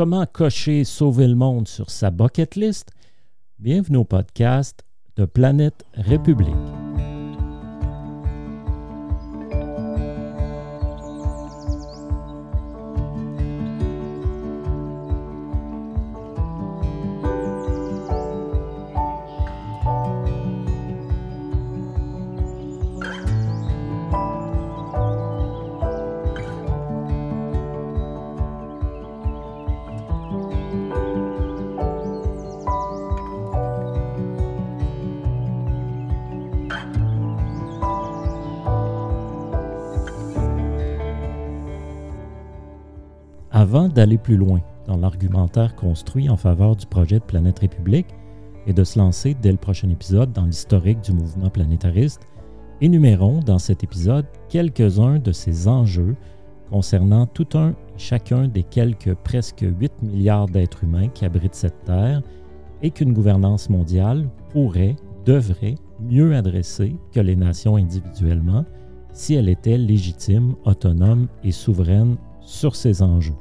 comment 0.00 0.24
cocher 0.24 0.84
sauver 0.84 1.28
le 1.28 1.34
monde 1.34 1.68
sur 1.68 1.90
sa 1.90 2.10
bucket 2.10 2.56
list? 2.56 2.88
Bienvenue 3.58 3.98
au 3.98 4.04
podcast 4.04 4.86
de 5.16 5.26
Planète 5.26 5.84
République. 5.92 6.56
Avant 43.72 43.86
d'aller 43.86 44.18
plus 44.18 44.36
loin 44.36 44.58
dans 44.88 44.96
l'argumentaire 44.96 45.76
construit 45.76 46.28
en 46.28 46.36
faveur 46.36 46.74
du 46.74 46.86
projet 46.86 47.20
de 47.20 47.24
Planète 47.24 47.60
République 47.60 48.08
et 48.66 48.72
de 48.72 48.82
se 48.82 48.98
lancer 48.98 49.36
dès 49.40 49.52
le 49.52 49.58
prochain 49.58 49.88
épisode 49.90 50.32
dans 50.32 50.44
l'historique 50.44 51.02
du 51.02 51.12
mouvement 51.12 51.50
planétariste, 51.50 52.26
énumérons 52.80 53.38
dans 53.38 53.60
cet 53.60 53.84
épisode 53.84 54.26
quelques-uns 54.48 55.20
de 55.20 55.30
ces 55.30 55.68
enjeux 55.68 56.16
concernant 56.68 57.26
tout 57.26 57.46
un 57.54 57.76
chacun 57.96 58.48
des 58.48 58.64
quelques 58.64 59.14
presque 59.14 59.64
8 59.64 60.02
milliards 60.02 60.46
d'êtres 60.46 60.82
humains 60.82 61.06
qui 61.06 61.24
abritent 61.24 61.54
cette 61.54 61.84
Terre 61.84 62.22
et 62.82 62.90
qu'une 62.90 63.12
gouvernance 63.12 63.70
mondiale 63.70 64.28
pourrait, 64.48 64.96
devrait 65.24 65.76
mieux 66.00 66.34
adresser 66.34 66.96
que 67.12 67.20
les 67.20 67.36
nations 67.36 67.76
individuellement 67.76 68.64
si 69.12 69.34
elle 69.34 69.48
était 69.48 69.78
légitime, 69.78 70.56
autonome 70.64 71.28
et 71.44 71.52
souveraine 71.52 72.16
sur 72.40 72.74
ces 72.74 73.00
enjeux. 73.00 73.36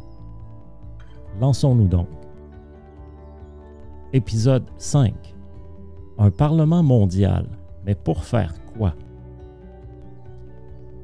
Lançons-nous 1.40 1.88
donc. 1.88 2.08
Épisode 4.14 4.66
5. 4.78 5.14
Un 6.18 6.32
Parlement 6.32 6.84
mondial, 6.84 7.48
mais 7.86 7.96
pour 7.96 8.24
faire 8.24 8.54
quoi? 8.78 8.94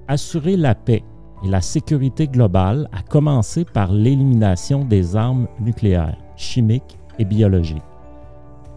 Assurer 0.08 0.58
la 0.58 0.76
paix 0.76 1.04
et 1.44 1.48
la 1.48 1.62
sécurité 1.62 2.28
globale, 2.28 2.90
à 2.92 3.02
commencer 3.02 3.66
par 3.66 3.92
l'élimination 3.92 4.84
des 4.84 5.16
armes 5.16 5.48
nucléaires, 5.60 6.18
chimiques 6.36 6.98
et 7.20 7.26
biologiques. 7.26 7.82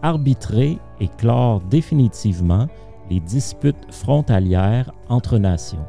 Arbitrer 0.01 0.77
et 0.99 1.07
clore 1.07 1.61
définitivement 1.61 2.67
les 3.09 3.19
disputes 3.19 3.91
frontalières 3.91 4.91
entre 5.09 5.37
nations 5.37 5.85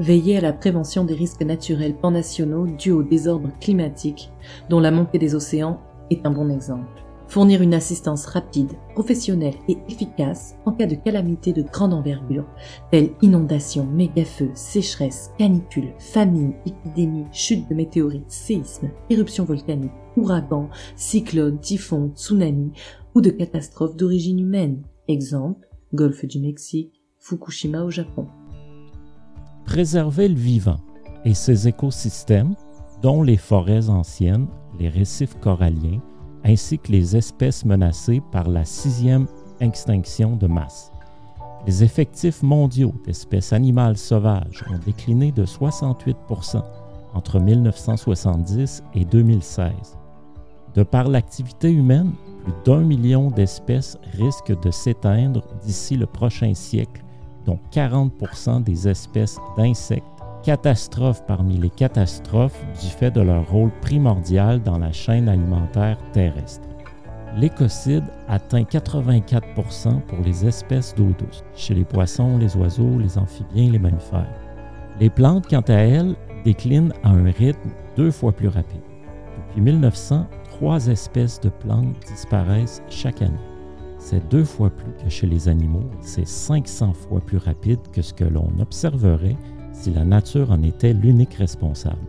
veiller 0.00 0.38
à 0.38 0.40
la 0.40 0.52
prévention 0.54 1.04
des 1.04 1.14
risques 1.14 1.42
naturels 1.42 1.94
pannationaux 1.94 2.66
dus 2.66 2.90
au 2.90 3.02
désordre 3.02 3.50
climatique, 3.60 4.30
dont 4.70 4.80
la 4.80 4.90
montée 4.90 5.18
des 5.18 5.34
océans 5.34 5.80
est 6.10 6.26
un 6.26 6.30
bon 6.30 6.48
exemple. 6.50 7.04
Fournir 7.28 7.62
une 7.62 7.74
assistance 7.74 8.26
rapide, 8.26 8.72
professionnelle 8.94 9.54
et 9.68 9.76
efficace 9.88 10.56
en 10.64 10.72
cas 10.72 10.86
de 10.86 10.96
calamité 10.96 11.52
de 11.52 11.62
grande 11.62 11.94
envergure, 11.94 12.46
telles 12.90 13.10
inondations, 13.22 13.86
mégafeux, 13.86 14.50
sécheresse, 14.54 15.30
canicules, 15.38 15.92
famine, 15.98 16.54
épidémies, 16.66 17.26
chutes 17.30 17.68
de 17.68 17.74
météorites, 17.74 18.24
séismes, 18.30 18.90
éruptions 19.10 19.44
volcaniques, 19.44 19.92
ouragans, 20.16 20.70
cyclones, 20.96 21.60
typhons, 21.60 22.10
tsunamis 22.16 22.72
ou 23.14 23.20
de 23.20 23.30
catastrophes 23.30 23.96
d'origine 23.96 24.40
humaine. 24.40 24.82
Exemple, 25.06 25.68
Golfe 25.92 26.24
du 26.24 26.40
Mexique, 26.40 27.00
Fukushima 27.18 27.84
au 27.84 27.90
Japon 27.90 28.26
préserver 29.70 30.26
le 30.26 30.34
vivant 30.34 30.80
et 31.24 31.32
ses 31.32 31.68
écosystèmes, 31.68 32.56
dont 33.02 33.22
les 33.22 33.36
forêts 33.36 33.88
anciennes, 33.88 34.48
les 34.80 34.88
récifs 34.88 35.38
coralliens, 35.38 36.00
ainsi 36.42 36.76
que 36.80 36.90
les 36.90 37.16
espèces 37.16 37.64
menacées 37.64 38.20
par 38.32 38.48
la 38.48 38.64
sixième 38.64 39.28
extinction 39.60 40.34
de 40.34 40.48
masse. 40.48 40.90
Les 41.68 41.84
effectifs 41.84 42.42
mondiaux 42.42 42.92
d'espèces 43.06 43.52
animales 43.52 43.96
sauvages 43.96 44.64
ont 44.72 44.78
décliné 44.84 45.30
de 45.30 45.46
68% 45.46 46.64
entre 47.14 47.38
1970 47.38 48.82
et 48.94 49.04
2016. 49.04 49.70
De 50.74 50.82
par 50.82 51.06
l'activité 51.06 51.70
humaine, 51.70 52.10
plus 52.42 52.54
d'un 52.64 52.80
million 52.80 53.30
d'espèces 53.30 53.98
risquent 54.18 54.60
de 54.60 54.72
s'éteindre 54.72 55.44
d'ici 55.62 55.96
le 55.96 56.06
prochain 56.06 56.54
siècle 56.54 57.04
dont 57.46 57.58
40 57.70 58.62
des 58.64 58.88
espèces 58.88 59.38
d'insectes, 59.56 60.04
catastrophes 60.42 61.24
parmi 61.26 61.58
les 61.58 61.70
catastrophes 61.70 62.62
du 62.80 62.88
fait 62.88 63.10
de 63.10 63.20
leur 63.20 63.48
rôle 63.50 63.70
primordial 63.80 64.62
dans 64.62 64.78
la 64.78 64.92
chaîne 64.92 65.28
alimentaire 65.28 65.98
terrestre. 66.12 66.68
L'écocide 67.36 68.04
atteint 68.28 68.62
84% 68.62 70.00
pour 70.00 70.18
les 70.24 70.46
espèces 70.46 70.94
d'eau 70.94 71.12
douce, 71.18 71.44
chez 71.54 71.74
les 71.74 71.84
poissons, 71.84 72.38
les 72.38 72.56
oiseaux, 72.56 72.98
les 72.98 73.18
amphibiens 73.18 73.70
les 73.70 73.78
mammifères. 73.78 74.34
Les 74.98 75.10
plantes, 75.10 75.46
quant 75.48 75.64
à 75.68 75.74
elles, 75.74 76.16
déclinent 76.44 76.92
à 77.04 77.10
un 77.10 77.30
rythme 77.30 77.70
deux 77.96 78.10
fois 78.10 78.32
plus 78.32 78.48
rapide. 78.48 78.82
Depuis 79.48 79.60
1900, 79.60 80.26
trois 80.50 80.86
espèces 80.88 81.40
de 81.40 81.50
plantes 81.50 81.94
disparaissent 82.06 82.82
chaque 82.88 83.22
année. 83.22 83.49
C'est 84.02 84.28
deux 84.30 84.44
fois 84.44 84.70
plus 84.70 84.92
que 85.04 85.10
chez 85.10 85.26
les 85.26 85.48
animaux, 85.48 85.84
c'est 86.00 86.26
500 86.26 86.94
fois 86.94 87.20
plus 87.20 87.36
rapide 87.36 87.80
que 87.92 88.00
ce 88.00 88.14
que 88.14 88.24
l'on 88.24 88.50
observerait 88.58 89.36
si 89.72 89.90
la 89.90 90.04
nature 90.04 90.50
en 90.50 90.62
était 90.62 90.94
l'unique 90.94 91.34
responsable. 91.34 92.00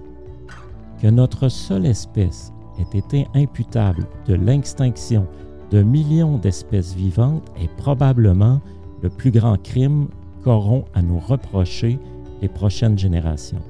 Que 1.02 1.08
notre 1.08 1.50
seule 1.50 1.86
espèce 1.86 2.54
ait 2.80 2.98
été 2.98 3.28
imputable 3.36 4.08
de 4.26 4.36
l'extinction 4.36 5.28
de 5.70 5.84
millions 5.84 6.38
d'espèces 6.38 6.96
vivantes 6.96 7.48
est 7.62 7.72
probablement 7.76 8.62
le 9.04 9.10
plus 9.10 9.32
grand 9.32 9.62
crime 9.62 10.08
qu'auront 10.44 10.86
à 10.94 11.02
nous 11.02 11.20
reprocher 11.20 12.00
les 12.42 12.50
prochaines 12.50 12.98
générations. 12.98 13.62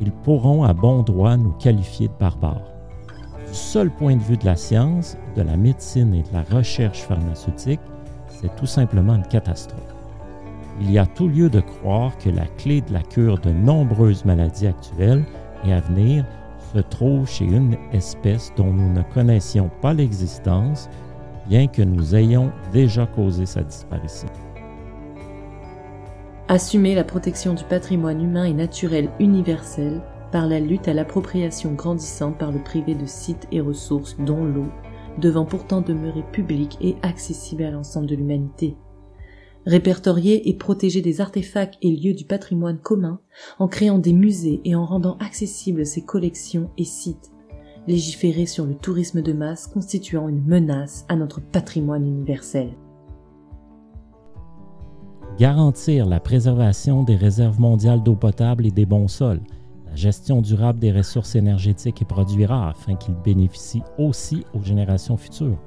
Ils 0.00 0.12
pourront 0.12 0.62
à 0.62 0.72
bon 0.72 1.02
droit 1.02 1.36
nous 1.36 1.52
qualifier 1.52 2.06
de 2.06 2.14
barbares 2.18 2.71
du 3.52 3.58
seul 3.58 3.90
point 3.90 4.16
de 4.16 4.22
vue 4.22 4.38
de 4.38 4.46
la 4.46 4.56
science, 4.56 5.18
de 5.36 5.42
la 5.42 5.58
médecine 5.58 6.14
et 6.14 6.22
de 6.22 6.32
la 6.32 6.42
recherche 6.56 7.02
pharmaceutique, 7.02 7.80
c'est 8.28 8.54
tout 8.56 8.66
simplement 8.66 9.14
une 9.14 9.26
catastrophe. 9.26 9.94
Il 10.80 10.90
y 10.90 10.98
a 10.98 11.04
tout 11.04 11.28
lieu 11.28 11.50
de 11.50 11.60
croire 11.60 12.16
que 12.16 12.30
la 12.30 12.46
clé 12.56 12.80
de 12.80 12.94
la 12.94 13.02
cure 13.02 13.38
de 13.38 13.50
nombreuses 13.50 14.24
maladies 14.24 14.68
actuelles 14.68 15.22
et 15.66 15.72
à 15.74 15.80
venir 15.80 16.24
se 16.72 16.78
trouve 16.78 17.28
chez 17.28 17.44
une 17.44 17.76
espèce 17.92 18.50
dont 18.56 18.72
nous 18.72 18.90
ne 18.90 19.02
connaissions 19.12 19.70
pas 19.82 19.92
l'existence, 19.92 20.88
bien 21.46 21.66
que 21.66 21.82
nous 21.82 22.14
ayons 22.14 22.50
déjà 22.72 23.04
causé 23.04 23.44
sa 23.44 23.62
disparition. 23.62 24.28
Assumer 26.48 26.94
la 26.94 27.04
protection 27.04 27.52
du 27.52 27.64
patrimoine 27.64 28.22
humain 28.22 28.44
et 28.44 28.54
naturel 28.54 29.10
universel 29.20 30.00
par 30.32 30.48
la 30.48 30.58
lutte 30.58 30.88
à 30.88 30.94
l'appropriation 30.94 31.74
grandissante 31.74 32.38
par 32.38 32.50
le 32.50 32.58
privé 32.58 32.94
de 32.94 33.06
sites 33.06 33.46
et 33.52 33.60
ressources 33.60 34.16
dont 34.18 34.44
l'eau, 34.44 34.66
devant 35.18 35.44
pourtant 35.44 35.82
demeurer 35.82 36.24
publique 36.32 36.78
et 36.80 36.96
accessible 37.02 37.62
à 37.62 37.70
l'ensemble 37.70 38.06
de 38.06 38.16
l'humanité. 38.16 38.76
Répertorier 39.66 40.48
et 40.48 40.54
protéger 40.54 41.02
des 41.02 41.20
artefacts 41.20 41.78
et 41.82 41.94
lieux 41.94 42.14
du 42.14 42.24
patrimoine 42.24 42.78
commun 42.78 43.20
en 43.60 43.68
créant 43.68 43.98
des 43.98 44.12
musées 44.12 44.60
et 44.64 44.74
en 44.74 44.86
rendant 44.86 45.18
accessibles 45.18 45.86
ces 45.86 46.02
collections 46.02 46.70
et 46.78 46.84
sites. 46.84 47.30
Légiférer 47.86 48.46
sur 48.46 48.64
le 48.64 48.74
tourisme 48.74 49.22
de 49.22 49.32
masse 49.32 49.66
constituant 49.66 50.28
une 50.28 50.44
menace 50.44 51.04
à 51.08 51.14
notre 51.14 51.40
patrimoine 51.40 52.06
universel. 52.06 52.70
Garantir 55.38 56.06
la 56.06 56.20
préservation 56.20 57.04
des 57.04 57.16
réserves 57.16 57.60
mondiales 57.60 58.02
d'eau 58.02 58.14
potable 58.14 58.66
et 58.66 58.70
des 58.70 58.86
bons 58.86 59.08
sols, 59.08 59.40
la 59.92 59.96
gestion 59.96 60.40
durable 60.40 60.78
des 60.78 60.90
ressources 60.90 61.34
énergétiques 61.34 62.00
et 62.00 62.06
produits 62.06 62.46
rares 62.46 62.68
afin 62.68 62.94
qu'ils 62.94 63.14
bénéficient 63.14 63.82
aussi 63.98 64.42
aux 64.54 64.62
générations 64.62 65.18
futures, 65.18 65.58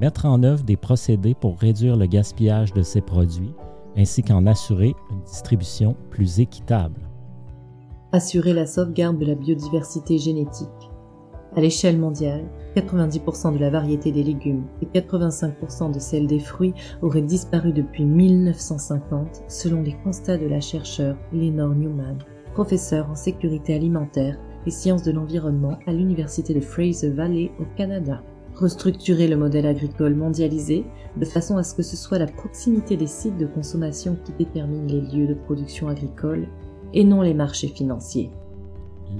mettre 0.00 0.26
en 0.26 0.44
œuvre 0.44 0.62
des 0.62 0.76
procédés 0.76 1.34
pour 1.34 1.58
réduire 1.58 1.96
le 1.96 2.06
gaspillage 2.06 2.72
de 2.72 2.82
ces 2.82 3.00
produits, 3.00 3.52
ainsi 3.96 4.22
qu'en 4.22 4.46
assurer 4.46 4.94
une 5.10 5.22
distribution 5.22 5.96
plus 6.10 6.38
équitable. 6.38 7.00
Assurer 8.12 8.52
la 8.52 8.66
sauvegarde 8.66 9.18
de 9.18 9.26
la 9.26 9.34
biodiversité 9.34 10.18
génétique. 10.18 10.68
À 11.56 11.60
l'échelle 11.60 11.98
mondiale, 11.98 12.44
90% 12.76 13.54
de 13.54 13.58
la 13.58 13.70
variété 13.70 14.12
des 14.12 14.22
légumes 14.22 14.66
et 14.82 15.00
85% 15.00 15.92
de 15.92 15.98
celle 15.98 16.28
des 16.28 16.38
fruits 16.38 16.74
auraient 17.02 17.22
disparu 17.22 17.72
depuis 17.72 18.04
1950 18.04 19.42
selon 19.48 19.82
les 19.82 19.96
constats 20.04 20.38
de 20.38 20.46
la 20.46 20.60
chercheure 20.60 21.16
Lenore 21.32 21.74
Newman 21.74 22.18
professeur 22.54 23.10
en 23.10 23.16
sécurité 23.16 23.74
alimentaire 23.74 24.38
et 24.64 24.70
sciences 24.70 25.02
de 25.02 25.10
l'environnement 25.10 25.76
à 25.86 25.92
l'Université 25.92 26.54
de 26.54 26.60
Fraser 26.60 27.10
Valley 27.10 27.50
au 27.60 27.64
Canada. 27.76 28.22
Restructurer 28.54 29.26
le 29.26 29.36
modèle 29.36 29.66
agricole 29.66 30.14
mondialisé 30.14 30.84
de 31.16 31.24
façon 31.24 31.56
à 31.56 31.64
ce 31.64 31.74
que 31.74 31.82
ce 31.82 31.96
soit 31.96 32.20
la 32.20 32.28
proximité 32.28 32.96
des 32.96 33.08
sites 33.08 33.36
de 33.36 33.46
consommation 33.46 34.16
qui 34.24 34.32
détermine 34.38 34.86
les 34.86 35.00
lieux 35.00 35.26
de 35.26 35.34
production 35.34 35.88
agricole 35.88 36.46
et 36.94 37.04
non 37.04 37.20
les 37.20 37.34
marchés 37.34 37.68
financiers. 37.68 38.30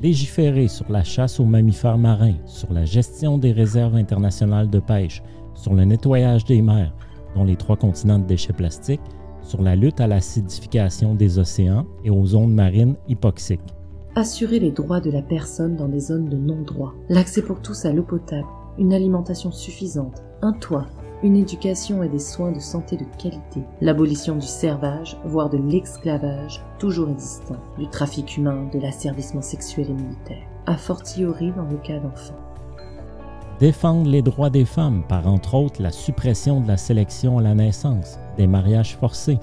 Légiférer 0.00 0.68
sur 0.68 0.90
la 0.90 1.02
chasse 1.02 1.40
aux 1.40 1.44
mammifères 1.44 1.98
marins, 1.98 2.36
sur 2.46 2.72
la 2.72 2.84
gestion 2.84 3.36
des 3.36 3.52
réserves 3.52 3.96
internationales 3.96 4.70
de 4.70 4.78
pêche, 4.78 5.22
sur 5.54 5.74
le 5.74 5.84
nettoyage 5.84 6.44
des 6.44 6.62
mers, 6.62 6.94
dont 7.34 7.44
les 7.44 7.56
trois 7.56 7.76
continents 7.76 8.20
de 8.20 8.26
déchets 8.26 8.52
plastiques, 8.52 9.00
sur 9.44 9.62
la 9.62 9.76
lutte 9.76 10.00
à 10.00 10.06
l'acidification 10.06 11.14
des 11.14 11.38
océans 11.38 11.86
et 12.04 12.10
aux 12.10 12.34
ondes 12.34 12.54
marines 12.54 12.96
hypoxiques. 13.08 13.74
Assurer 14.16 14.58
les 14.58 14.70
droits 14.70 15.00
de 15.00 15.10
la 15.10 15.22
personne 15.22 15.76
dans 15.76 15.88
des 15.88 16.00
zones 16.00 16.28
de 16.28 16.36
non-droit, 16.36 16.94
l'accès 17.08 17.42
pour 17.42 17.60
tous 17.60 17.84
à 17.84 17.92
l'eau 17.92 18.02
potable, 18.02 18.46
une 18.78 18.92
alimentation 18.92 19.50
suffisante, 19.50 20.22
un 20.42 20.52
toit, 20.52 20.86
une 21.22 21.36
éducation 21.36 22.02
et 22.02 22.08
des 22.08 22.18
soins 22.18 22.52
de 22.52 22.60
santé 22.60 22.96
de 22.96 23.04
qualité, 23.18 23.62
l'abolition 23.80 24.36
du 24.36 24.46
servage, 24.46 25.16
voire 25.24 25.48
de 25.48 25.58
l'esclavage, 25.58 26.62
toujours 26.78 27.08
existant, 27.08 27.56
du 27.78 27.88
trafic 27.88 28.36
humain, 28.36 28.68
de 28.72 28.78
l'asservissement 28.78 29.42
sexuel 29.42 29.86
et 29.90 29.94
militaire, 29.94 30.46
a 30.66 30.76
fortiori 30.76 31.50
dans 31.52 31.64
le 31.64 31.78
cas 31.78 31.98
d'enfants. 31.98 32.43
Défendre 33.60 34.10
les 34.10 34.22
droits 34.22 34.50
des 34.50 34.64
femmes 34.64 35.04
par 35.08 35.28
entre 35.28 35.54
autres 35.54 35.80
la 35.80 35.92
suppression 35.92 36.60
de 36.60 36.66
la 36.66 36.76
sélection 36.76 37.38
à 37.38 37.42
la 37.42 37.54
naissance, 37.54 38.18
des 38.36 38.48
mariages 38.48 38.96
forcés, 38.96 39.38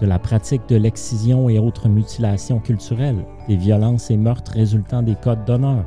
de 0.00 0.06
la 0.06 0.20
pratique 0.20 0.68
de 0.68 0.76
l'excision 0.76 1.48
et 1.48 1.58
autres 1.58 1.88
mutilations 1.88 2.60
culturelles, 2.60 3.24
des 3.48 3.56
violences 3.56 4.10
et 4.10 4.16
meurtres 4.16 4.52
résultant 4.52 5.02
des 5.02 5.16
codes 5.16 5.44
d'honneur, 5.46 5.84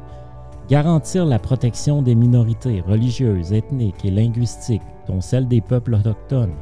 garantir 0.68 1.26
la 1.26 1.40
protection 1.40 2.02
des 2.02 2.16
minorités 2.16 2.81
religieuses, 2.81 3.54
ethniques 3.54 4.04
et 4.04 4.12
linguistiques, 4.12 4.82
dont 5.08 5.22
celle 5.22 5.48
des 5.48 5.62
peuples 5.62 5.96
autochtones, 5.96 6.56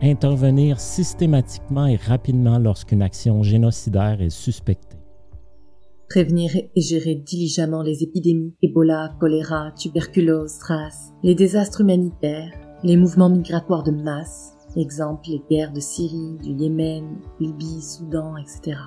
intervenir 0.00 0.80
systématiquement 0.80 1.86
et 1.86 1.96
rapidement 1.96 2.58
lorsqu'une 2.58 3.02
action 3.02 3.42
génocidaire 3.42 4.22
est 4.22 4.30
suspectée. 4.30 5.01
Prévenir 6.08 6.50
et 6.54 6.80
gérer 6.80 7.14
diligemment 7.14 7.82
les 7.82 8.02
épidémies, 8.02 8.54
Ebola, 8.62 9.14
choléra, 9.18 9.72
tuberculose, 9.72 10.50
SRAS, 10.50 11.12
les 11.22 11.34
désastres 11.34 11.80
humanitaires, 11.80 12.52
les 12.84 12.96
mouvements 12.96 13.30
migratoires 13.30 13.82
de 13.82 13.92
masse, 13.92 14.52
exemple 14.76 15.28
les 15.28 15.42
guerres 15.50 15.72
de 15.72 15.80
Syrie, 15.80 16.36
du 16.42 16.50
Yémen, 16.52 17.04
Libye, 17.40 17.80
Soudan, 17.80 18.36
etc. 18.36 18.78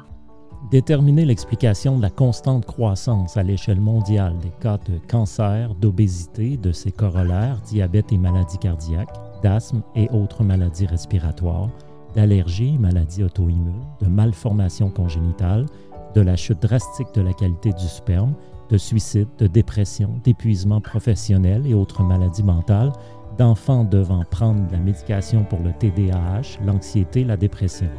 Déterminer 0.72 1.26
l'explication 1.26 1.98
de 1.98 2.02
la 2.02 2.10
constante 2.10 2.66
croissance 2.66 3.38
à 3.38 3.44
l'échelle 3.44 3.80
mondiale 3.80 4.36
des 4.40 4.52
cas 4.62 4.78
de 4.78 4.98
cancer, 5.08 5.76
d'obésité, 5.76 6.58
de 6.58 6.72
ses 6.72 6.92
corollaires, 6.92 7.62
diabète 7.62 8.12
et 8.12 8.18
maladies 8.18 8.58
cardiaques, 8.58 9.14
d'asthme 9.44 9.84
et 9.96 10.10
autres 10.10 10.44
maladies 10.44 10.88
respiratoires, 10.88 11.70
d'allergies, 12.16 12.78
maladies 12.80 13.24
auto-immunes, 13.24 13.86
de 14.02 14.08
malformations 14.08 14.90
congénitales, 14.90 15.68
de 16.16 16.22
la 16.22 16.36
chute 16.36 16.62
drastique 16.62 17.14
de 17.14 17.22
la 17.22 17.34
qualité 17.34 17.74
du 17.74 17.88
sperme, 17.88 18.34
de 18.70 18.78
suicide, 18.78 19.28
de 19.38 19.48
dépression, 19.48 20.20
d'épuisement 20.24 20.82
professionnel 20.82 21.68
et 21.68 21.74
autres 21.74 22.04
maladies 22.04 22.44
mentales, 22.44 22.94
d'enfants 23.38 23.84
devant 23.84 24.24
prendre 24.24 24.62
la 24.72 24.80
médication 24.80 25.44
pour 25.44 25.60
le 25.60 25.74
TDAH, 25.74 26.64
l'anxiété, 26.66 27.24
la 27.24 27.38
dépression. 27.38 27.90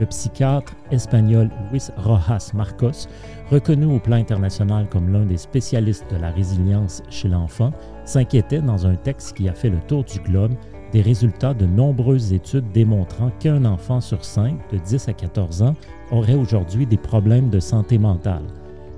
Le 0.00 0.06
psychiatre 0.06 0.74
espagnol 0.90 1.50
Luis 1.70 1.88
Rojas 1.96 2.50
Marcos, 2.54 3.08
reconnu 3.50 3.86
au 3.86 3.98
plan 3.98 4.16
international 4.16 4.88
comme 4.90 5.10
l'un 5.10 5.24
des 5.24 5.38
spécialistes 5.38 6.04
de 6.10 6.16
la 6.16 6.30
résilience 6.30 7.02
chez 7.08 7.28
l'enfant, 7.28 7.72
s'inquiétait 8.04 8.60
dans 8.60 8.86
un 8.86 8.94
texte 8.94 9.36
qui 9.36 9.48
a 9.48 9.54
fait 9.54 9.70
le 9.70 9.80
tour 9.86 10.04
du 10.04 10.20
globe 10.20 10.52
des 10.96 11.02
résultats 11.02 11.52
de 11.52 11.66
nombreuses 11.66 12.32
études 12.32 12.72
démontrant 12.72 13.30
qu'un 13.38 13.66
enfant 13.66 14.00
sur 14.00 14.24
cinq 14.24 14.56
de 14.72 14.78
10 14.78 15.08
à 15.08 15.12
14 15.12 15.60
ans 15.60 15.74
aurait 16.10 16.36
aujourd'hui 16.36 16.86
des 16.86 16.96
problèmes 16.96 17.50
de 17.50 17.60
santé 17.60 17.98
mentale. 17.98 18.46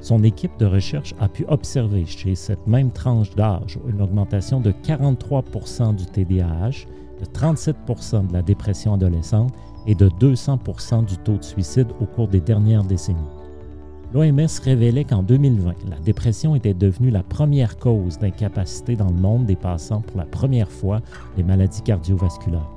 Son 0.01 0.23
équipe 0.23 0.57
de 0.61 0.67
recherche 0.67 1.13
a 1.19 1.29
pu 1.29 1.45
observer 1.49 2.07
chez 2.07 2.37
cette 2.37 2.65
même 2.69 2.93
tranche 2.93 3.35
d'âge 3.35 3.81
une 3.89 4.01
augmentation 4.01 4.61
de 4.61 4.71
43% 4.71 5.97
du 5.97 6.07
TDAH, 6.07 6.87
de 7.19 7.25
37% 7.25 8.29
de 8.29 8.33
la 8.33 8.43
dépression 8.43 8.95
adolescente 8.95 9.53
et 9.89 9.97
de 9.97 10.09
200% 10.09 11.05
du 11.05 11.19
taux 11.19 11.39
de 11.39 11.43
suicide 11.43 11.89
au 12.01 12.05
cours 12.07 12.29
des 12.29 12.41
dernières 12.41 12.85
décennies. 12.85 13.38
L'OMS 14.15 14.61
révélait 14.65 15.05
qu'en 15.05 15.23
2020, 15.23 15.75
la 15.91 15.99
dépression 15.99 16.57
était 16.57 16.73
devenue 16.73 17.11
la 17.11 17.23
première 17.23 17.77
cause 17.77 18.19
d'incapacité 18.19 18.97
dans 18.97 19.11
le 19.11 19.21
monde 19.21 19.45
dépassant 19.45 20.01
pour 20.01 20.17
la 20.17 20.25
première 20.25 20.71
fois 20.71 21.01
les 21.37 21.43
maladies 21.43 21.83
cardiovasculaires. 21.83 22.71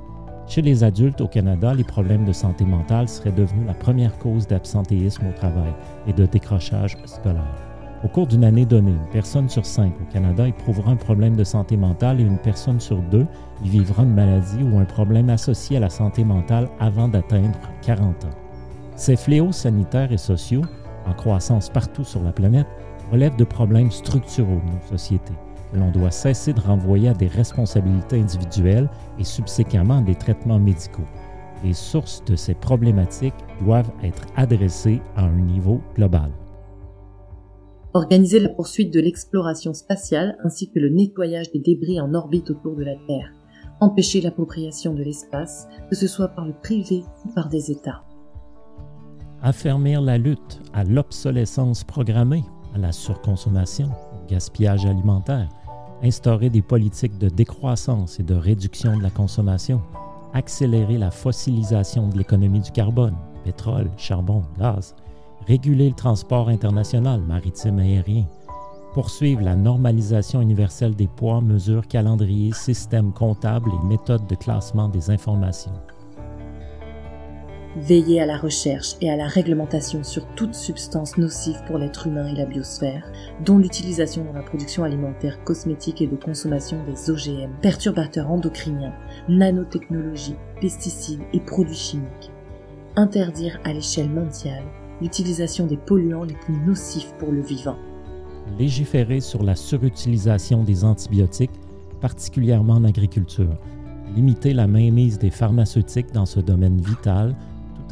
Chez 0.46 0.60
les 0.60 0.84
adultes 0.84 1.22
au 1.22 1.28
Canada, 1.28 1.72
les 1.72 1.84
problèmes 1.84 2.26
de 2.26 2.32
santé 2.32 2.66
mentale 2.66 3.08
seraient 3.08 3.32
devenus 3.32 3.66
la 3.66 3.72
première 3.72 4.18
cause 4.18 4.46
d'absentéisme 4.46 5.26
au 5.28 5.32
travail 5.32 5.72
et 6.06 6.12
de 6.12 6.26
décrochage 6.26 6.98
scolaire. 7.06 7.56
Au 8.04 8.08
cours 8.08 8.26
d'une 8.26 8.44
année 8.44 8.66
donnée, 8.66 8.90
une 8.90 9.12
personne 9.12 9.48
sur 9.48 9.64
cinq 9.64 9.94
au 10.02 10.12
Canada 10.12 10.46
éprouvera 10.46 10.90
un 10.90 10.96
problème 10.96 11.36
de 11.36 11.44
santé 11.44 11.78
mentale 11.78 12.20
et 12.20 12.24
une 12.24 12.38
personne 12.38 12.80
sur 12.80 13.00
deux 13.10 13.26
y 13.64 13.68
vivra 13.68 14.02
une 14.02 14.14
maladie 14.14 14.62
ou 14.62 14.78
un 14.78 14.84
problème 14.84 15.30
associé 15.30 15.78
à 15.78 15.80
la 15.80 15.88
santé 15.88 16.24
mentale 16.24 16.68
avant 16.78 17.08
d'atteindre 17.08 17.58
40 17.80 18.24
ans. 18.26 18.30
Ces 18.96 19.16
fléaux 19.16 19.52
sanitaires 19.52 20.12
et 20.12 20.18
sociaux, 20.18 20.62
en 21.06 21.14
croissance 21.14 21.70
partout 21.70 22.04
sur 22.04 22.22
la 22.22 22.32
planète, 22.32 22.66
relèvent 23.10 23.36
de 23.36 23.44
problèmes 23.44 23.90
structuraux 23.90 24.60
de 24.66 24.72
nos 24.72 24.88
sociétés 24.88 25.34
que 25.72 25.78
l'on 25.78 25.90
doit 25.90 26.10
cesser 26.10 26.52
de 26.52 26.60
renvoyer 26.60 27.08
à 27.08 27.14
des 27.14 27.28
responsabilités 27.28 28.20
individuelles 28.20 28.90
et 29.18 29.24
subséquemment 29.24 30.02
des 30.02 30.14
traitements 30.14 30.58
médicaux. 30.58 31.06
Les 31.64 31.72
sources 31.72 32.22
de 32.24 32.36
ces 32.36 32.54
problématiques 32.54 33.34
doivent 33.60 33.92
être 34.02 34.26
adressées 34.36 35.00
à 35.16 35.24
un 35.24 35.40
niveau 35.40 35.80
global 35.94 36.30
organiser 37.94 38.40
la 38.40 38.48
poursuite 38.48 38.92
de 38.92 39.00
l'exploration 39.00 39.74
spatiale 39.74 40.36
ainsi 40.44 40.70
que 40.70 40.78
le 40.78 40.88
nettoyage 40.88 41.52
des 41.52 41.60
débris 41.60 42.00
en 42.00 42.14
orbite 42.14 42.50
autour 42.50 42.74
de 42.74 42.84
la 42.84 42.94
Terre, 43.06 43.32
empêcher 43.80 44.20
l'appropriation 44.20 44.94
de 44.94 45.02
l'espace, 45.02 45.66
que 45.90 45.96
ce 45.96 46.06
soit 46.06 46.28
par 46.28 46.46
le 46.46 46.54
privé 46.54 47.04
ou 47.24 47.34
par 47.34 47.48
des 47.48 47.70
États. 47.70 48.02
Affermir 49.44 50.00
la 50.00 50.18
lutte 50.18 50.60
à 50.72 50.84
l'obsolescence 50.84 51.82
programmée, 51.82 52.44
à 52.76 52.78
la 52.78 52.92
surconsommation, 52.92 53.86
au 53.88 54.30
gaspillage 54.30 54.86
alimentaire, 54.86 55.48
instaurer 56.00 56.48
des 56.48 56.62
politiques 56.62 57.18
de 57.18 57.28
décroissance 57.28 58.20
et 58.20 58.22
de 58.22 58.36
réduction 58.36 58.96
de 58.96 59.02
la 59.02 59.10
consommation, 59.10 59.82
accélérer 60.32 60.96
la 60.96 61.10
fossilisation 61.10 62.08
de 62.08 62.18
l'économie 62.18 62.60
du 62.60 62.70
carbone, 62.70 63.16
pétrole, 63.42 63.90
charbon, 63.96 64.44
gaz, 64.60 64.94
réguler 65.48 65.88
le 65.88 65.96
transport 65.96 66.48
international 66.48 67.20
maritime 67.22 67.80
et 67.80 67.96
aérien, 67.96 68.26
poursuivre 68.94 69.42
la 69.42 69.56
normalisation 69.56 70.40
universelle 70.40 70.94
des 70.94 71.08
poids, 71.08 71.40
mesures, 71.40 71.88
calendriers, 71.88 72.52
systèmes 72.52 73.12
comptables 73.12 73.72
et 73.72 73.86
méthodes 73.88 74.28
de 74.28 74.36
classement 74.36 74.88
des 74.88 75.10
informations. 75.10 75.72
Veiller 77.74 78.20
à 78.20 78.26
la 78.26 78.36
recherche 78.36 78.96
et 79.00 79.10
à 79.10 79.16
la 79.16 79.26
réglementation 79.26 80.04
sur 80.04 80.26
toute 80.34 80.54
substance 80.54 81.16
nocive 81.16 81.56
pour 81.66 81.78
l'être 81.78 82.06
humain 82.06 82.26
et 82.26 82.36
la 82.36 82.44
biosphère, 82.44 83.10
dont 83.46 83.56
l'utilisation 83.56 84.24
dans 84.24 84.34
la 84.34 84.42
production 84.42 84.84
alimentaire, 84.84 85.42
cosmétique 85.44 86.02
et 86.02 86.06
de 86.06 86.16
consommation 86.16 86.84
des 86.84 87.10
OGM, 87.10 87.50
perturbateurs 87.62 88.30
endocriniens, 88.30 88.92
nanotechnologies, 89.30 90.36
pesticides 90.60 91.22
et 91.32 91.40
produits 91.40 91.74
chimiques. 91.74 92.30
Interdire 92.96 93.58
à 93.64 93.72
l'échelle 93.72 94.10
mondiale 94.10 94.64
l'utilisation 95.00 95.66
des 95.66 95.78
polluants 95.78 96.24
les 96.24 96.34
plus 96.34 96.58
nocifs 96.66 97.14
pour 97.18 97.32
le 97.32 97.40
vivant. 97.40 97.78
Légiférer 98.58 99.20
sur 99.20 99.42
la 99.42 99.56
surutilisation 99.56 100.62
des 100.62 100.84
antibiotiques, 100.84 101.58
particulièrement 102.02 102.74
en 102.74 102.84
agriculture. 102.84 103.56
Limiter 104.14 104.52
la 104.52 104.66
mainmise 104.66 105.18
des 105.18 105.30
pharmaceutiques 105.30 106.12
dans 106.12 106.26
ce 106.26 106.38
domaine 106.38 106.78
vital 106.78 107.34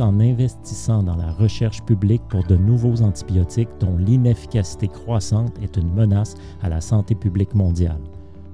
en 0.01 0.21
investissant 0.21 1.03
dans 1.03 1.17
la 1.17 1.33
recherche 1.33 1.83
publique 1.83 2.23
pour 2.29 2.45
de 2.45 2.57
nouveaux 2.57 3.03
antibiotiques 3.03 3.69
dont 3.81 3.97
l'inefficacité 3.97 4.89
croissante 4.89 5.57
est 5.63 5.77
une 5.77 5.93
menace 5.93 6.35
à 6.63 6.69
la 6.69 6.81
santé 6.81 7.15
publique 7.15 7.55
mondiale. 7.55 8.01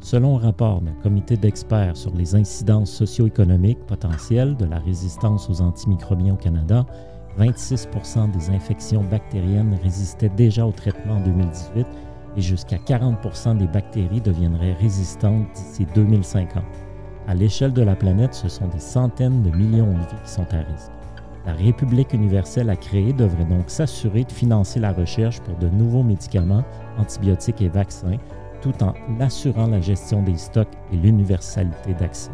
Selon 0.00 0.38
un 0.38 0.42
rapport 0.42 0.80
d'un 0.82 0.94
comité 1.02 1.36
d'experts 1.36 1.96
sur 1.96 2.14
les 2.14 2.34
incidences 2.34 2.92
socio-économiques 2.92 3.84
potentielles 3.86 4.56
de 4.56 4.66
la 4.66 4.78
résistance 4.78 5.50
aux 5.50 5.60
antimicrobiens 5.60 6.34
au 6.34 6.36
Canada, 6.36 6.86
26% 7.38 8.30
des 8.30 8.50
infections 8.50 9.02
bactériennes 9.02 9.78
résistaient 9.82 10.30
déjà 10.30 10.66
au 10.66 10.72
traitement 10.72 11.14
en 11.14 11.20
2018 11.20 11.86
et 12.36 12.40
jusqu'à 12.40 12.78
40 12.78 13.58
des 13.58 13.66
bactéries 13.66 14.20
deviendraient 14.20 14.74
résistantes 14.74 15.46
d'ici 15.54 15.86
2050. 15.94 16.62
À 17.26 17.34
l'échelle 17.34 17.72
de 17.72 17.82
la 17.82 17.96
planète, 17.96 18.34
ce 18.34 18.48
sont 18.48 18.68
des 18.68 18.78
centaines 18.78 19.42
de 19.42 19.50
millions 19.50 19.92
de 19.92 19.98
vies 19.98 20.22
qui 20.24 20.30
sont 20.30 20.46
à 20.52 20.58
risque. 20.58 20.95
La 21.46 21.52
République 21.52 22.12
universelle 22.12 22.68
à 22.70 22.76
créer 22.76 23.12
devrait 23.12 23.44
donc 23.44 23.70
s'assurer 23.70 24.24
de 24.24 24.32
financer 24.32 24.80
la 24.80 24.92
recherche 24.92 25.40
pour 25.40 25.56
de 25.58 25.68
nouveaux 25.68 26.02
médicaments, 26.02 26.64
antibiotiques 26.98 27.62
et 27.62 27.68
vaccins, 27.68 28.18
tout 28.60 28.74
en 28.82 28.94
assurant 29.20 29.68
la 29.68 29.80
gestion 29.80 30.24
des 30.24 30.36
stocks 30.36 30.74
et 30.92 30.96
l'universalité 30.96 31.94
d'accès. 31.94 32.32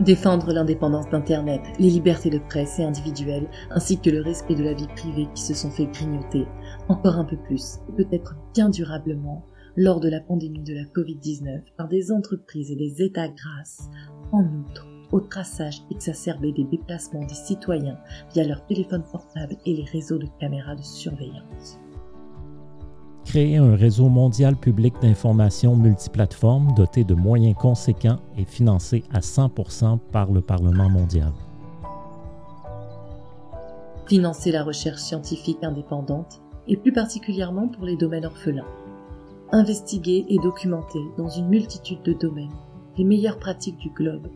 Défendre 0.00 0.54
l'indépendance 0.54 1.08
d'Internet, 1.10 1.60
les 1.78 1.90
libertés 1.90 2.30
de 2.30 2.38
presse 2.38 2.78
et 2.78 2.84
individuelles, 2.84 3.46
ainsi 3.70 4.00
que 4.00 4.08
le 4.08 4.22
respect 4.22 4.54
de 4.54 4.64
la 4.64 4.72
vie 4.72 4.88
privée 4.96 5.28
qui 5.34 5.42
se 5.42 5.52
sont 5.52 5.70
fait 5.70 5.86
grignoter, 5.86 6.46
encore 6.88 7.16
un 7.16 7.24
peu 7.24 7.36
plus, 7.36 7.78
peut-être 7.94 8.36
bien 8.54 8.70
durablement, 8.70 9.44
lors 9.76 10.00
de 10.00 10.08
la 10.08 10.20
pandémie 10.20 10.62
de 10.62 10.74
la 10.74 10.84
Covid-19 10.84 11.60
par 11.76 11.88
des 11.88 12.10
entreprises 12.10 12.70
et 12.70 12.76
des 12.76 13.02
États 13.02 13.28
grâce, 13.28 13.90
en 14.32 14.44
outre, 14.44 14.86
au 15.12 15.20
traçage 15.20 15.82
exacerbé 15.90 16.52
des 16.52 16.64
déplacements 16.64 17.24
des 17.24 17.34
citoyens 17.34 17.98
via 18.32 18.44
leurs 18.44 18.64
téléphones 18.66 19.04
portables 19.10 19.56
et 19.66 19.74
les 19.74 19.84
réseaux 19.84 20.18
de 20.18 20.26
caméras 20.40 20.74
de 20.74 20.82
surveillance. 20.82 21.78
Créer 23.24 23.58
un 23.58 23.76
réseau 23.76 24.08
mondial 24.08 24.56
public 24.56 24.94
d'information 25.00 25.76
multiplateforme 25.76 26.74
doté 26.74 27.04
de 27.04 27.14
moyens 27.14 27.56
conséquents 27.56 28.18
et 28.36 28.44
financé 28.44 29.04
à 29.12 29.20
100% 29.20 29.98
par 30.10 30.32
le 30.32 30.40
Parlement 30.40 30.88
mondial. 30.88 31.32
Financer 34.06 34.50
la 34.50 34.64
recherche 34.64 35.00
scientifique 35.00 35.62
indépendante 35.62 36.42
et 36.66 36.76
plus 36.76 36.92
particulièrement 36.92 37.68
pour 37.68 37.84
les 37.84 37.96
domaines 37.96 38.26
orphelins. 38.26 38.66
Investiguer 39.52 40.24
et 40.28 40.38
documenter 40.38 41.00
dans 41.16 41.28
une 41.28 41.48
multitude 41.48 42.02
de 42.02 42.12
domaines 42.12 42.50
les 42.98 43.04
meilleures 43.04 43.38
pratiques 43.38 43.78
du 43.78 43.90
globe 43.90 44.28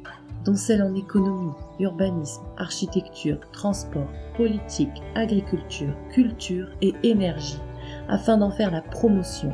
dont 0.47 0.55
celles 0.55 0.83
en 0.83 0.95
économie, 0.95 1.53
urbanisme, 1.81 2.43
architecture, 2.57 3.39
transport, 3.53 4.07
politique, 4.37 5.03
agriculture, 5.17 5.93
culture 6.13 6.69
et 6.81 6.95
énergie, 7.03 7.61
afin 8.09 8.39
d'en 8.39 8.53
faire 8.53 8.71
la 8.71 8.81
promotion. 8.81 9.53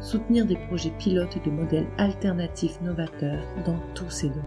Soutenir 0.00 0.46
des 0.46 0.56
projets 0.68 0.92
pilotes 0.98 1.38
de 1.44 1.50
modèles 1.50 1.86
alternatifs 1.96 2.80
novateurs 2.82 3.42
dans 3.64 3.78
tous 3.94 4.10
ces 4.10 4.28
domaines. 4.28 4.44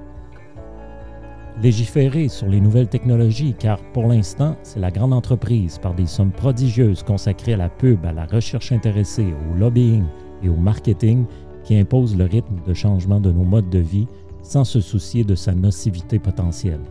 Légiférer 1.62 2.28
sur 2.28 2.48
les 2.48 2.62
nouvelles 2.62 2.88
technologies, 2.88 3.54
car 3.58 3.80
pour 3.92 4.08
l'instant, 4.08 4.56
c'est 4.64 4.80
la 4.80 4.92
grande 4.92 5.14
entreprise, 5.14 5.78
par 5.80 5.94
des 5.94 6.06
sommes 6.06 6.32
prodigieuses 6.32 7.04
consacrées 7.04 7.54
à 7.54 7.58
la 7.58 7.70
pub, 7.70 8.06
à 8.06 8.14
la 8.14 8.26
recherche 8.26 8.72
intéressée, 8.72 9.34
au 9.52 9.58
lobbying 9.58 10.06
et 10.44 10.50
au 10.50 10.56
marketing, 10.56 11.26
qui 11.64 11.78
impose 11.78 12.16
le 12.16 12.26
rythme 12.26 12.56
de 12.66 12.74
changement 12.74 13.20
de 13.20 13.32
nos 13.32 13.44
modes 13.44 13.70
de 13.70 13.80
vie 13.80 14.08
sans 14.42 14.64
se 14.64 14.82
soucier 14.82 15.24
de 15.24 15.36
sa 15.36 15.54
nocivité 15.54 16.20
potentielle. 16.20 16.82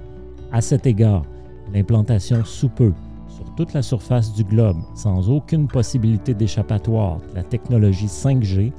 À 0.53 0.61
cet 0.61 0.87
égard, 0.87 1.25
l'implantation 1.73 2.45
sous 2.45 2.69
peu, 2.69 2.93
sur 3.29 3.55
toute 3.55 3.73
la 3.73 3.83
surface 3.83 4.33
du 4.35 4.45
globe, 4.45 4.79
sans 4.95 5.31
aucune 5.31 5.69
possibilité 5.69 6.35
d'échappatoire 6.35 7.19
de 7.31 7.37
la 7.37 7.43
technologie 7.43 8.07
5G, 8.07 8.73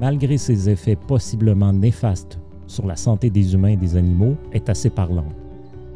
malgré 0.00 0.38
ses 0.38 0.68
effets 0.68 0.96
possiblement 0.96 1.72
néfastes 1.72 2.38
sur 2.66 2.86
la 2.86 2.96
santé 2.96 3.30
des 3.30 3.54
humains 3.54 3.68
et 3.68 3.76
des 3.76 3.96
animaux, 3.96 4.36
est 4.52 4.68
assez 4.68 4.90
parlante. 4.90 5.34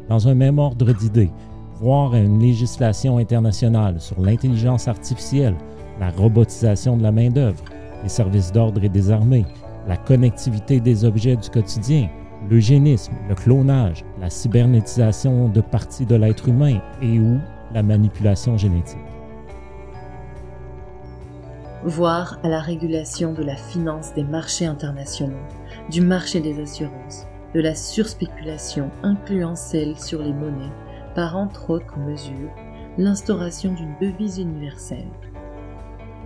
Dans 0.09 0.27
un 0.27 0.33
même 0.33 0.59
ordre 0.59 0.93
d'idées, 0.93 1.31
voir 1.79 2.15
une 2.15 2.39
législation 2.39 3.17
internationale 3.17 3.99
sur 3.99 4.19
l'intelligence 4.21 4.87
artificielle, 4.87 5.55
la 5.99 6.09
robotisation 6.09 6.97
de 6.97 7.03
la 7.03 7.11
main-d'œuvre, 7.11 7.63
les 8.03 8.09
services 8.09 8.51
d'ordre 8.51 8.83
et 8.83 8.89
des 8.89 9.11
armées, 9.11 9.45
la 9.87 9.97
connectivité 9.97 10.79
des 10.79 11.05
objets 11.05 11.35
du 11.35 11.49
quotidien, 11.49 12.09
l'eugénisme, 12.49 13.13
le 13.29 13.35
clonage, 13.35 14.03
la 14.19 14.29
cybernétisation 14.29 15.49
de 15.49 15.61
parties 15.61 16.05
de 16.05 16.15
l'être 16.15 16.47
humain 16.49 16.79
et 17.01 17.19
ou 17.19 17.39
la 17.73 17.83
manipulation 17.83 18.57
génétique. 18.57 18.97
Voire 21.83 22.39
à 22.43 22.49
la 22.49 22.61
régulation 22.61 23.33
de 23.33 23.43
la 23.43 23.55
finance 23.55 24.13
des 24.13 24.23
marchés 24.23 24.65
internationaux, 24.65 25.35
du 25.89 26.01
marché 26.01 26.39
des 26.39 26.61
assurances, 26.61 27.27
de 27.53 27.59
la 27.59 27.75
surspéculation 27.75 28.89
incluant 29.03 29.55
celle 29.55 29.99
sur 29.99 30.21
les 30.21 30.33
monnaies, 30.33 30.71
par 31.13 31.35
entre 31.35 31.69
autres 31.69 31.99
mesures 31.99 32.51
l'instauration 32.97 33.73
d'une 33.73 33.95
devise 33.99 34.39
universelle. 34.39 35.09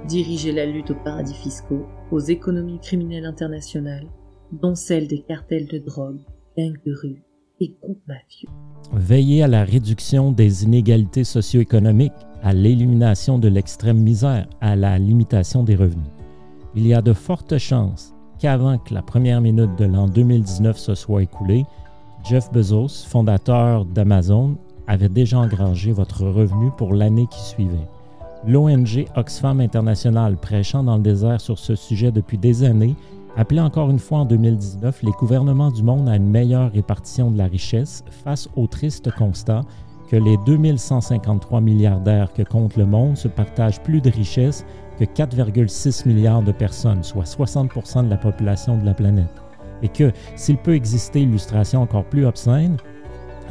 Diriger 0.06 0.52
la 0.52 0.66
lutte 0.66 0.92
aux 0.92 0.96
paradis 0.96 1.34
fiscaux, 1.34 1.88
aux 2.12 2.20
économies 2.20 2.80
criminelles 2.80 3.26
internationales, 3.26 4.08
dont 4.52 4.76
celle 4.76 5.08
des 5.08 5.22
cartels 5.22 5.68
de 5.68 5.80
drogue, 5.80 6.20
gangs 6.58 6.78
de 6.86 6.94
rue 7.02 7.24
et 7.60 7.76
groupes 7.82 8.02
mafieux. 8.08 8.50
Veiller 8.94 9.44
à 9.44 9.48
la 9.48 9.64
réduction 9.64 10.32
des 10.32 10.64
inégalités 10.64 11.24
socio-économiques, 11.24 12.14
à 12.44 12.54
l'élimination 12.54 13.40
de 13.40 13.48
l'extrême 13.48 13.98
misère, 13.98 14.48
à 14.62 14.76
la 14.76 14.98
limitation 14.98 15.64
des 15.64 15.76
revenus. 15.76 16.08
Il 16.76 16.88
y 16.88 16.94
a 16.94 17.02
de 17.02 17.14
fortes 17.14 17.58
chances 17.58 18.14
qu'avant 18.40 18.78
que 18.78 18.94
la 18.94 19.02
première 19.02 19.42
minute 19.42 19.76
de 19.78 19.86
l'an 19.86 20.08
2019 20.08 20.78
se 20.78 20.96
soit 20.96 21.24
écoulée, 21.24 21.66
Jeff 22.24 22.52
Bezos, 22.52 23.06
fondateur 23.08 23.86
d'Amazon, 23.86 24.58
avait 24.88 25.10
déjà 25.10 25.40
engrangé 25.40 25.92
votre 25.92 26.26
revenu 26.26 26.72
pour 26.78 26.94
l'année 26.94 27.28
qui 27.30 27.42
suivait. 27.42 27.90
L'ONG 28.46 29.06
Oxfam 29.16 29.60
International, 29.60 30.38
prêchant 30.38 30.84
dans 30.84 30.98
le 30.98 31.04
désert 31.04 31.42
sur 31.42 31.58
ce 31.58 31.76
sujet 31.76 32.12
depuis 32.12 32.38
des 32.38 32.64
années, 32.64 32.96
appelait 33.38 33.62
encore 33.62 33.90
une 33.92 34.00
fois 34.00 34.20
en 34.20 34.26
2019 34.26 35.04
les 35.04 35.12
gouvernements 35.12 35.72
du 35.72 35.84
monde 35.84 36.10
à 36.10 36.16
une 36.16 36.30
meilleure 36.30 36.72
répartition 36.72 37.32
de 37.32 37.38
la 37.38 37.46
richesse 37.46 38.04
face 38.10 38.50
au 38.56 38.66
triste 38.66 39.12
constat 39.12 39.62
que 40.10 40.16
les 40.16 40.38
2153 40.46 41.62
milliardaires 41.62 42.34
que 42.34 42.42
compte 42.42 42.76
le 42.78 42.86
monde 42.86 43.16
se 43.16 43.28
partagent 43.28 43.82
plus 43.84 44.02
de 44.02 44.10
richesses 44.10 44.66
que 44.98 45.04
4,6 45.04 46.08
milliards 46.08 46.42
de 46.42 46.52
personnes, 46.52 47.04
soit 47.04 47.26
60% 47.26 48.06
de 48.06 48.10
la 48.10 48.18
population 48.18 48.78
de 48.78 48.86
la 48.86 48.96
planète. 48.96 49.30
Et 49.84 49.90
que, 49.90 50.12
s'il 50.36 50.58
peut 50.58 50.74
exister 50.74 51.22
illustration 51.22 51.84
encore 51.84 52.06
plus 52.06 52.26
obscène, 52.26 52.78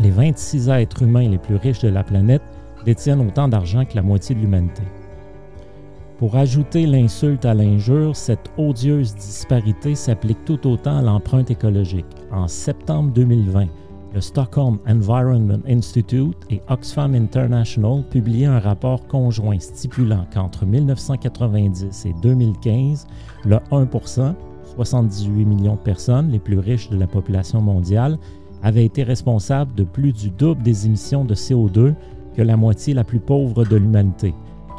les 0.00 0.10
26 0.10 0.68
êtres 0.70 1.02
humains 1.02 1.28
les 1.28 1.38
plus 1.38 1.56
riches 1.56 1.80
de 1.80 1.88
la 1.88 2.02
planète 2.02 2.42
détiennent 2.84 3.20
autant 3.20 3.46
d'argent 3.46 3.84
que 3.84 3.94
la 3.94 4.02
moitié 4.02 4.34
de 4.34 4.40
l'humanité. 4.40 4.82
Pour 6.18 6.34
ajouter 6.36 6.86
l'insulte 6.86 7.44
à 7.44 7.52
l'injure, 7.52 8.16
cette 8.16 8.50
odieuse 8.56 9.14
disparité 9.14 9.94
s'applique 9.94 10.42
tout 10.46 10.66
autant 10.66 10.96
à 10.96 11.02
l'empreinte 11.02 11.50
écologique. 11.50 12.06
En 12.32 12.48
septembre 12.48 13.12
2020, 13.12 13.66
le 14.14 14.20
Stockholm 14.22 14.78
Environment 14.88 15.60
Institute 15.68 16.38
et 16.48 16.62
Oxfam 16.68 17.14
International 17.14 18.02
publiaient 18.08 18.46
un 18.46 18.60
rapport 18.60 19.06
conjoint 19.06 19.58
stipulant 19.58 20.26
qu'entre 20.32 20.64
1990 20.64 22.06
et 22.06 22.14
2015, 22.22 23.06
le 23.44 23.56
1% 23.70 24.34
78 24.76 25.44
millions 25.44 25.74
de 25.74 25.80
personnes 25.80 26.30
les 26.30 26.38
plus 26.38 26.58
riches 26.58 26.88
de 26.90 26.96
la 26.96 27.06
population 27.06 27.60
mondiale, 27.60 28.18
avait 28.62 28.84
été 28.84 29.02
responsable 29.02 29.74
de 29.74 29.84
plus 29.84 30.12
du 30.12 30.30
double 30.30 30.62
des 30.62 30.86
émissions 30.86 31.24
de 31.24 31.34
CO2 31.34 31.94
que 32.34 32.42
la 32.42 32.56
moitié 32.56 32.94
la 32.94 33.04
plus 33.04 33.20
pauvre 33.20 33.64
de 33.64 33.76
l'humanité. 33.76 34.34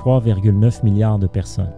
3,9 0.07 0.85
milliards 0.85 1.19
de 1.19 1.27
personnes. 1.27 1.73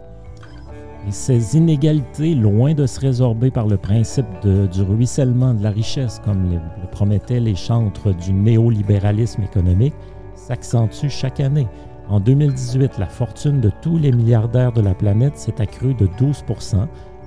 Et 1.07 1.11
ces 1.11 1.57
inégalités, 1.57 2.35
loin 2.35 2.75
de 2.75 2.85
se 2.85 2.99
résorber 2.99 3.49
par 3.49 3.65
le 3.65 3.77
principe 3.77 4.27
du 4.43 4.83
ruissellement 4.83 5.55
de 5.55 5.63
la 5.63 5.71
richesse, 5.71 6.21
comme 6.23 6.51
le, 6.51 6.59
promettaient 6.91 7.39
les 7.39 7.55
chantres 7.55 8.13
du 8.13 8.31
néolibéralisme 8.33 9.41
économique, 9.41 9.95
s'accentuent 10.35 11.09
chaque 11.09 11.39
année. 11.39 11.67
En 12.07 12.19
2018, 12.19 12.99
la 12.99 13.07
fortune 13.07 13.61
de 13.61 13.71
tous 13.81 13.97
les 13.97 14.11
milliardaires 14.11 14.73
de 14.73 14.81
la 14.81 14.93
planète 14.93 15.37
s'est 15.37 15.59
accrue 15.59 15.95
de 15.95 16.07
12 16.19 16.43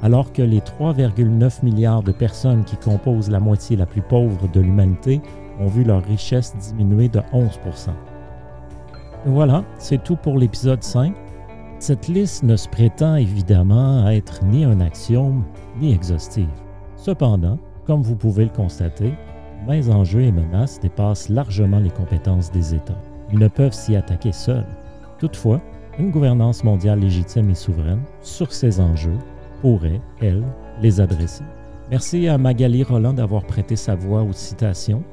alors 0.03 0.33
que 0.33 0.43
les 0.43 0.61
3,9 0.61 1.65
milliards 1.65 2.05
de 2.05 2.13
personnes 2.13 2.65
qui 2.65 2.77
composent 2.77 3.31
la 3.31 3.41
moitié 3.41 3.77
la 3.77 3.87
plus 3.87 4.03
pauvre 4.03 4.49
de 4.53 4.61
l'humanité 4.61 5.21
ont 5.59 5.69
vu 5.69 5.83
leur 5.83 6.05
richesse 6.05 6.55
diminuer 6.57 7.09
de 7.09 7.21
11 7.33 7.59
voilà, 9.25 9.65
c'est 9.79 10.03
tout 10.03 10.17
pour 10.17 10.37
l'épisode 10.37 10.83
5. 10.83 11.15
Cette 11.79 12.09
liste 12.09 12.43
ne 12.43 12.57
se 12.57 12.69
prétend 12.69 13.15
évidemment 13.15 14.09
être 14.09 14.45
ni 14.45 14.65
un 14.65 14.81
axiome 14.81 15.45
ni 15.81 15.93
exhaustive. 15.93 16.49
Cependant, 16.97 17.59
comme 17.87 18.03
vous 18.03 18.17
pouvez 18.17 18.45
le 18.45 18.51
constater, 18.51 19.13
mes 19.69 19.89
enjeux 19.91 20.23
et 20.23 20.33
menaces 20.33 20.81
dépassent 20.81 21.29
largement 21.29 21.79
les 21.79 21.91
compétences 21.91 22.51
des 22.51 22.75
États. 22.75 23.01
Ils 23.33 23.39
ne 23.39 23.49
peuvent 23.49 23.73
s'y 23.73 23.95
attaquer 23.95 24.33
seuls. 24.33 24.67
Toutefois, 25.19 25.61
une 26.01 26.11
gouvernance 26.11 26.65
mondiale 26.65 26.99
légitime 26.99 27.51
et 27.51 27.55
souveraine 27.55 28.03
sur 28.23 28.53
ces 28.53 28.81
enjeux 28.81 29.19
pourrait, 29.61 30.01
elle, 30.21 30.43
les 30.81 31.01
adresser. 31.01 31.45
Merci 31.91 32.27
à 32.27 32.39
Magali 32.39 32.83
Roland 32.83 33.13
d'avoir 33.13 33.45
prêté 33.45 33.77
sa 33.77 33.95
voix 33.95 34.23
aux 34.23 34.33
citations 34.33 35.05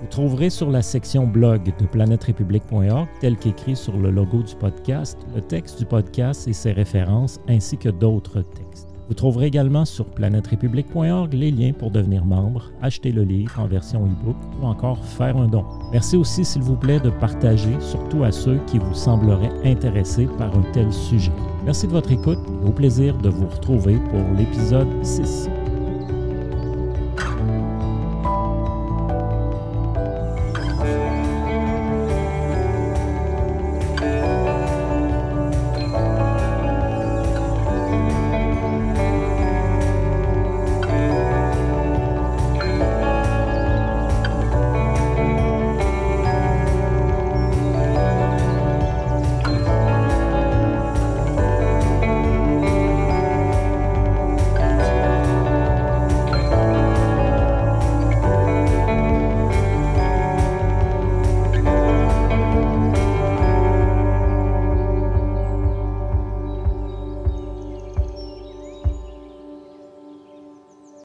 vous 0.00 0.06
trouverez 0.08 0.50
sur 0.50 0.70
la 0.70 0.82
section 0.82 1.26
blog 1.26 1.72
de 1.78 1.86
planèterépublique.org, 1.86 3.08
tel 3.20 3.36
qu'écrit 3.36 3.76
sur 3.76 3.96
le 3.96 4.10
logo 4.10 4.42
du 4.42 4.54
podcast, 4.54 5.18
le 5.34 5.42
texte 5.42 5.78
du 5.78 5.84
podcast 5.84 6.48
et 6.48 6.52
ses 6.52 6.72
références, 6.72 7.38
ainsi 7.48 7.76
que 7.76 7.90
d'autres 7.90 8.42
textes. 8.42 8.88
Vous 9.08 9.14
trouverez 9.14 9.46
également 9.46 9.84
sur 9.84 10.06
planèterépublique.org 10.06 11.34
les 11.34 11.50
liens 11.50 11.72
pour 11.72 11.90
devenir 11.90 12.24
membre, 12.24 12.70
acheter 12.80 13.10
le 13.10 13.24
livre 13.24 13.58
en 13.58 13.66
version 13.66 14.06
e-book 14.06 14.36
ou 14.62 14.66
encore 14.66 15.04
faire 15.04 15.36
un 15.36 15.48
don. 15.48 15.64
Merci 15.92 16.16
aussi, 16.16 16.44
s'il 16.44 16.62
vous 16.62 16.76
plaît, 16.76 17.00
de 17.00 17.10
partager, 17.10 17.74
surtout 17.80 18.22
à 18.22 18.30
ceux 18.30 18.60
qui 18.68 18.78
vous 18.78 18.94
sembleraient 18.94 19.50
intéressés 19.64 20.28
par 20.38 20.56
un 20.56 20.62
tel 20.72 20.92
sujet. 20.92 21.32
Merci 21.64 21.88
de 21.88 21.92
votre 21.92 22.12
écoute 22.12 22.38
et 22.62 22.68
au 22.68 22.70
plaisir 22.70 23.18
de 23.18 23.30
vous 23.30 23.48
retrouver 23.48 23.96
pour 24.10 24.22
l'épisode 24.38 24.88
6. 25.02 25.50